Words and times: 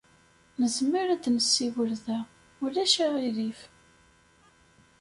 Nezmer 0.59 1.07
ad 1.13 1.25
nessiwel 1.35 1.93
da. 2.05 2.19
Ulac 2.63 2.93
aɣilif. 3.05 3.59